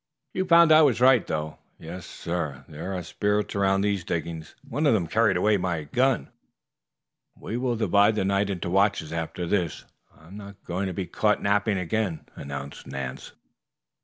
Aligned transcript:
"You 0.33 0.45
found 0.45 0.71
I 0.71 0.81
was 0.81 0.99
right, 0.99 1.27
though. 1.27 1.59
Yes, 1.77 2.07
sir, 2.07 2.65
there 2.67 2.95
are 2.95 3.03
spirits 3.03 3.53
around 3.53 3.81
these 3.81 4.03
diggings. 4.03 4.55
One 4.67 4.87
of 4.87 4.95
them 4.95 5.05
carried 5.05 5.37
away 5.37 5.57
my 5.57 5.83
gun." 5.83 6.29
"We 7.35 7.55
will 7.57 7.75
divide 7.75 8.15
the 8.15 8.25
night 8.25 8.49
into 8.49 8.71
watches 8.71 9.13
after 9.13 9.45
this. 9.45 9.85
I 10.17 10.25
am 10.25 10.37
not 10.37 10.63
going 10.63 10.87
to 10.87 10.93
be 10.95 11.05
caught 11.05 11.43
napping 11.43 11.77
again," 11.77 12.25
announced 12.35 12.87
Nance. 12.87 13.33